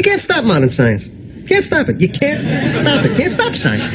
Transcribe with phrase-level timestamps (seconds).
[0.00, 1.08] You can't stop modern science.
[1.08, 2.00] You Can't stop it.
[2.00, 3.18] You can't stop it.
[3.18, 3.94] Can't stop science.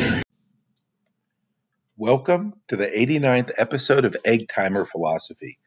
[1.97, 5.57] Welcome to the 89th episode of Egg Timer Philosophy.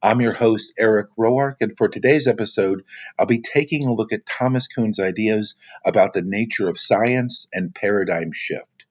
[0.00, 2.84] I'm your host, Eric Roark, and for today's episode,
[3.18, 7.74] I'll be taking a look at Thomas Kuhn's ideas about the nature of science and
[7.74, 8.86] paradigm shift.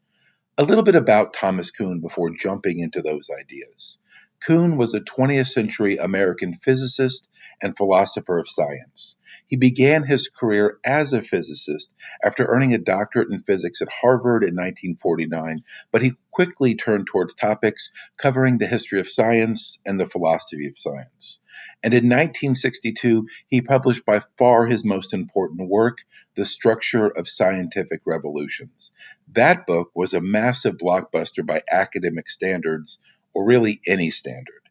[0.58, 3.98] A little bit about Thomas Kuhn before jumping into those ideas.
[4.46, 7.28] Kuhn was a 20th century American physicist
[7.62, 9.18] and philosopher of science.
[9.48, 11.90] He began his career as a physicist
[12.24, 17.34] after earning a doctorate in physics at Harvard in 1949, but he quickly turned towards
[17.34, 21.40] topics covering the history of science and the philosophy of science.
[21.82, 26.00] And in 1962, he published by far his most important work,
[26.36, 28.92] The Structure of Scientific Revolutions.
[29.34, 33.00] That book was a massive blockbuster by academic standards,
[33.38, 34.62] or really any standard.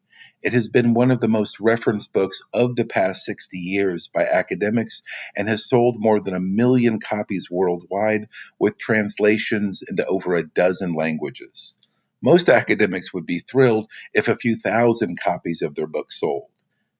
[0.42, 4.24] It has been one of the most referenced books of the past 60 years by
[4.24, 5.02] academics
[5.36, 8.26] and has sold more than a million copies worldwide
[8.58, 11.76] with translations into over a dozen languages.
[12.20, 16.50] Most academics would be thrilled if a few thousand copies of their book sold.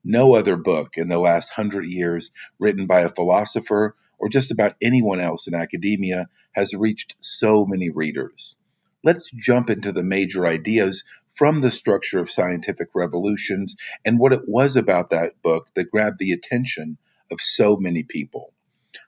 [0.05, 2.31] No other book in the last hundred years
[2.61, 7.91] written by a philosopher or just about anyone else in academia has reached so many
[7.91, 8.55] readers.
[9.03, 11.03] Let's jump into the major ideas
[11.37, 16.19] from the structure of scientific revolutions and what it was about that book that grabbed
[16.19, 16.99] the attention
[17.31, 18.53] of so many people.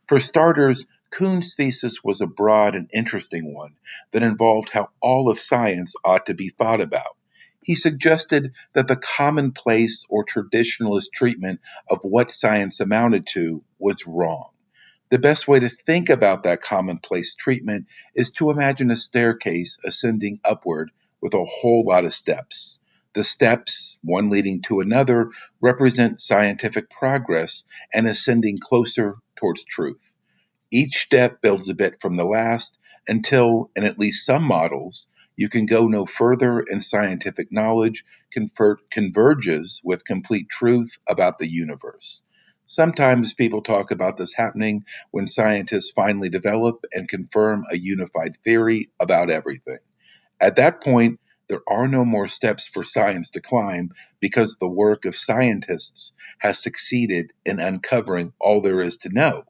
[0.06, 3.72] For starters, Kuhn's thesis was a broad and interesting one
[4.12, 7.16] that involved how all of science ought to be thought about.
[7.62, 14.50] He suggested that the commonplace or traditionalist treatment of what science amounted to was wrong.
[15.10, 20.40] The best way to think about that commonplace treatment is to imagine a staircase ascending
[20.44, 20.90] upward
[21.22, 22.80] with a whole lot of steps.
[23.14, 30.00] The steps, one leading to another, represent scientific progress and ascending closer towards truth.
[30.70, 32.78] Each step builds a bit from the last
[33.08, 38.04] until, in at least some models, you can go no further and scientific knowledge
[38.92, 42.22] converges with complete truth about the universe.
[42.66, 48.90] Sometimes people talk about this happening when scientists finally develop and confirm a unified theory
[49.00, 49.78] about everything.
[50.40, 55.06] At that point, there are no more steps for science to climb because the work
[55.06, 59.44] of scientists has succeeded in uncovering all there is to know.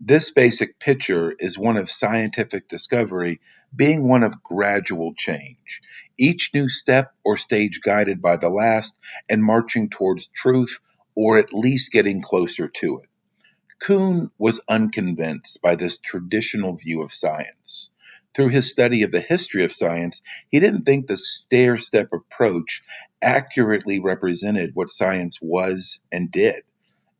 [0.00, 3.40] This basic picture is one of scientific discovery
[3.76, 5.82] being one of gradual change,
[6.18, 8.94] each new step or stage guided by the last
[9.28, 10.78] and marching towards truth
[11.16, 13.10] or at least getting closer to it.
[13.80, 17.90] Kuhn was unconvinced by this traditional view of science.
[18.34, 22.82] Through his study of the history of science, he didn't think the stair step approach
[23.20, 26.62] accurately represented what science was and did.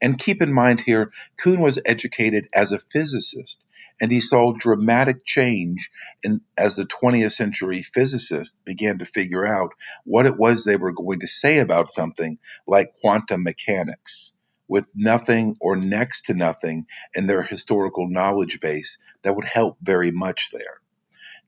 [0.01, 3.65] And keep in mind here, Kuhn was educated as a physicist,
[4.01, 5.91] and he saw dramatic change
[6.23, 9.73] in, as the 20th century physicists began to figure out
[10.05, 12.39] what it was they were going to say about something
[12.69, 14.33] like quantum mechanics
[14.69, 20.13] with nothing or next to nothing in their historical knowledge base that would help very
[20.13, 20.81] much there.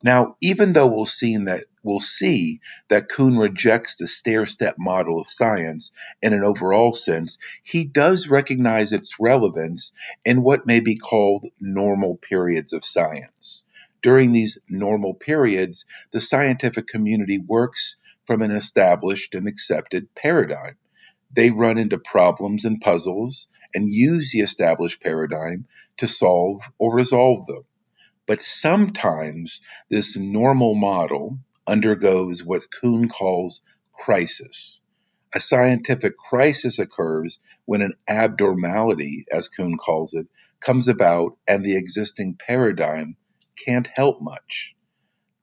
[0.05, 5.29] Now, even though we'll see that we'll see that Kuhn rejects the stair-step model of
[5.29, 9.93] science in an overall sense, he does recognize its relevance
[10.25, 13.65] in what may be called normal periods of science.
[14.03, 17.97] During these normal periods, the scientific community works
[18.27, 20.77] from an established and accepted paradigm.
[21.33, 25.67] They run into problems and puzzles and use the established paradigm
[25.99, 27.65] to solve or resolve them.
[28.33, 29.61] But sometimes
[29.91, 33.61] this normal model undergoes what Kuhn calls
[33.93, 34.81] crisis.
[35.35, 40.29] A scientific crisis occurs when an abnormality, as Kuhn calls it,
[40.61, 43.19] comes about and the existing paradigm
[43.67, 44.75] can't help much.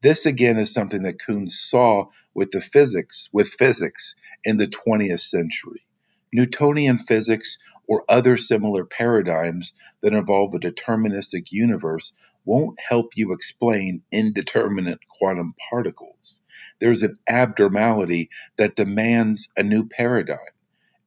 [0.01, 5.19] This again is something that Kuhn saw with the physics with physics in the 20th
[5.19, 5.85] century.
[6.33, 12.13] Newtonian physics or other similar paradigms that involve a deterministic universe
[12.49, 16.41] won't help you explain indeterminate quantum particles.
[16.79, 20.39] There's an abnormality that demands a new paradigm.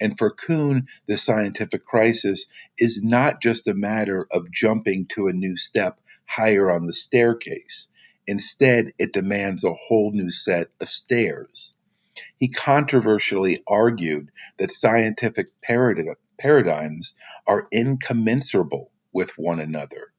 [0.00, 2.46] And for Kuhn, the scientific crisis
[2.78, 7.88] is not just a matter of jumping to a new step higher on the staircase.
[8.28, 11.74] Instead, it demands a whole new set of stairs.
[12.36, 17.16] He controversially argued that scientific paradigms
[17.48, 20.12] are incommensurable with one another.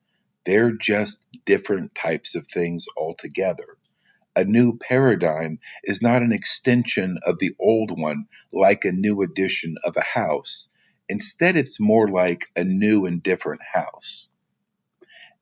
[0.46, 3.78] They're just different types of things altogether.
[4.36, 9.76] A new paradigm is not an extension of the old one like a new addition
[9.84, 10.70] of a house.
[11.10, 14.28] Instead, it's more like a new and different house.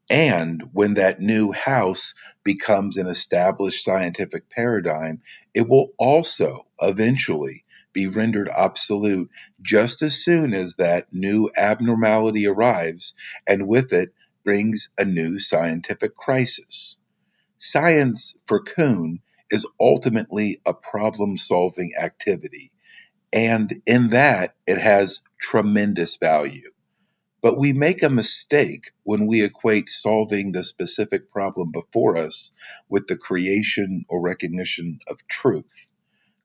[0.09, 2.15] And when that new house
[2.45, 5.21] becomes an established scientific paradigm,
[5.53, 9.29] it will also eventually be rendered obsolete
[9.61, 13.15] just as soon as that new abnormality arrives
[13.47, 16.97] and with it brings a new scientific crisis.
[17.59, 19.19] Science for Kuhn
[19.51, 22.71] is ultimately a problem solving activity,
[23.33, 26.71] and in that it has tremendous value.
[27.41, 32.51] But we make a mistake when we equate solving the specific problem before us
[32.89, 35.87] with the creation or recognition of truth.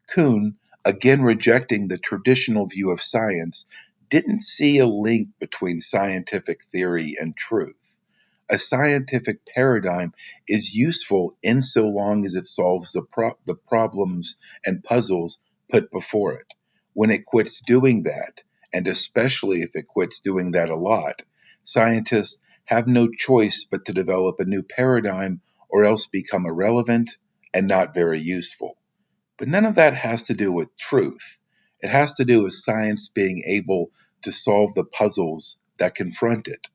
[0.08, 3.66] Kuhn, again rejecting the traditional view of science,
[4.10, 7.76] didn't see a link between scientific theory and truth.
[8.48, 10.14] A scientific paradigm
[10.48, 15.90] is useful in so long as it solves the, pro- the problems and puzzles put
[15.90, 16.46] before it.
[16.94, 21.22] When it quits doing that, and especially if it quits doing that a lot,
[21.64, 27.18] scientists have no choice but to develop a new paradigm or else become irrelevant
[27.52, 28.78] and not very useful.
[29.38, 31.38] But none of that has to do with truth.
[31.80, 33.90] It has to do with science being able
[34.22, 36.68] to solve the puzzles that confront it.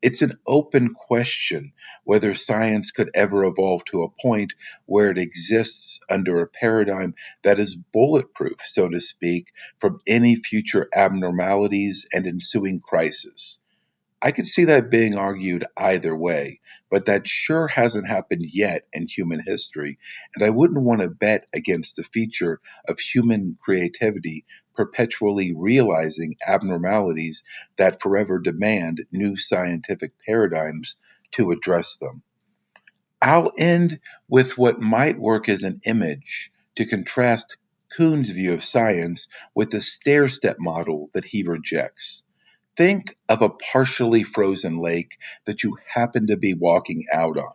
[0.00, 1.72] It's an open question
[2.04, 4.52] whether science could ever evolve to a point
[4.86, 9.48] where it exists under a paradigm that is bulletproof, so to speak,
[9.80, 13.58] from any future abnormalities and ensuing crisis.
[14.20, 16.60] I could see that being argued either way,
[16.90, 19.98] but that sure hasn't happened yet in human history,
[20.34, 24.44] and I wouldn't want to bet against the feature of human creativity
[24.78, 27.42] perpetually realizing abnormalities
[27.78, 30.96] that forever demand new scientific paradigms
[31.32, 32.22] to address them.
[33.20, 33.98] I'll end
[34.28, 37.56] with what might work as an image to contrast
[37.96, 39.26] Kuhn's view of science
[39.56, 42.22] with the stair step model that he rejects.
[42.76, 47.54] Think of a partially frozen lake that you happen to be walking out on.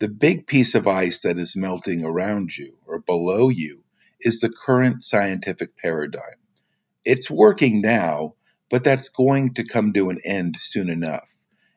[0.00, 3.82] The big piece of ice that is melting around you or below you
[4.22, 6.36] is the current scientific paradigm.
[7.04, 8.36] It's working now,
[8.70, 11.28] but that's going to come to an end soon enough.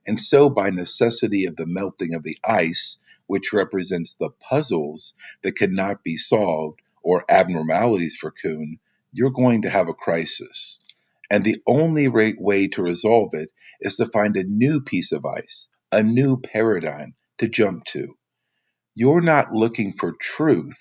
[0.07, 5.57] And so, by necessity of the melting of the ice, which represents the puzzles that
[5.57, 8.80] cannot be solved or abnormalities for Kuhn,
[9.13, 10.80] you're going to have a crisis.
[11.31, 13.50] And the only right way to resolve it
[13.81, 18.16] is to find a new piece of ice, a new paradigm to jump to.
[18.96, 20.78] You're not looking for truth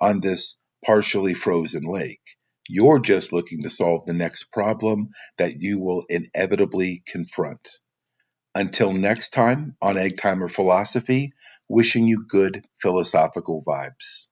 [0.00, 2.22] on this partially frozen lake.
[2.68, 7.68] You're just looking to solve the next problem that you will inevitably confront.
[8.54, 11.32] Until next time on Egg Timer Philosophy,
[11.70, 14.28] wishing you good philosophical vibes.